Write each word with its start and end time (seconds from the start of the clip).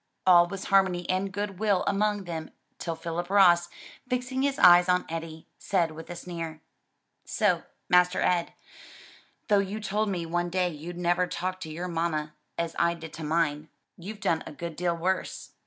All 0.25 0.47
was 0.47 0.63
harmony 0.63 1.07
and 1.11 1.31
good 1.31 1.59
will 1.59 1.83
among 1.85 2.23
them 2.23 2.49
till 2.79 2.95
Philip 2.95 3.29
Ross, 3.29 3.69
fixing 4.09 4.41
his 4.41 4.57
eyes 4.57 4.89
on 4.89 5.05
Eddie, 5.07 5.45
said 5.59 5.91
with 5.91 6.09
a 6.09 6.15
sneer, 6.15 6.59
"So, 7.23 7.61
Master 7.87 8.19
Ed, 8.19 8.51
though 9.47 9.59
you 9.59 9.79
told 9.79 10.09
me 10.09 10.25
one 10.25 10.49
day 10.49 10.69
you'd 10.69 10.97
never 10.97 11.27
talk 11.27 11.59
to 11.59 11.69
your 11.69 11.87
mamma 11.87 12.33
as 12.57 12.75
I 12.79 12.95
did 12.95 13.13
to 13.13 13.23
mine, 13.23 13.69
you've 13.95 14.21
done 14.21 14.41
a 14.47 14.51
good 14.51 14.75
deal 14.75 14.97
worse. 14.97 15.51